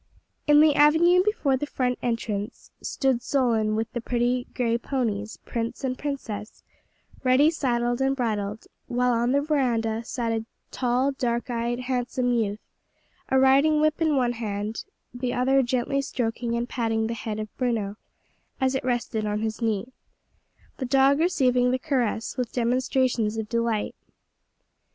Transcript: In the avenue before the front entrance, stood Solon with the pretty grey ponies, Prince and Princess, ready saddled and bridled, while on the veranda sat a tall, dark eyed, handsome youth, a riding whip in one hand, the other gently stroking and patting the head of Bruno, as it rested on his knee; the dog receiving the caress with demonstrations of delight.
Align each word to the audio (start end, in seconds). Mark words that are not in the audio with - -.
In 0.47 0.61
the 0.61 0.73
avenue 0.73 1.21
before 1.21 1.55
the 1.57 1.67
front 1.67 1.99
entrance, 2.01 2.71
stood 2.81 3.21
Solon 3.21 3.75
with 3.75 3.93
the 3.93 4.01
pretty 4.01 4.47
grey 4.55 4.75
ponies, 4.79 5.37
Prince 5.45 5.83
and 5.83 5.95
Princess, 5.95 6.63
ready 7.23 7.51
saddled 7.51 8.01
and 8.01 8.15
bridled, 8.15 8.65
while 8.87 9.13
on 9.13 9.31
the 9.31 9.41
veranda 9.43 10.03
sat 10.03 10.31
a 10.31 10.43
tall, 10.71 11.11
dark 11.11 11.51
eyed, 11.51 11.81
handsome 11.81 12.33
youth, 12.33 12.57
a 13.29 13.37
riding 13.39 13.79
whip 13.79 14.01
in 14.01 14.15
one 14.15 14.33
hand, 14.33 14.85
the 15.13 15.35
other 15.35 15.61
gently 15.61 16.01
stroking 16.01 16.55
and 16.55 16.67
patting 16.67 17.05
the 17.05 17.13
head 17.13 17.37
of 17.37 17.55
Bruno, 17.55 17.95
as 18.59 18.73
it 18.73 18.83
rested 18.83 19.27
on 19.27 19.41
his 19.41 19.61
knee; 19.61 19.93
the 20.77 20.85
dog 20.87 21.19
receiving 21.19 21.69
the 21.69 21.77
caress 21.77 22.37
with 22.37 22.51
demonstrations 22.51 23.37
of 23.37 23.47
delight. 23.47 23.93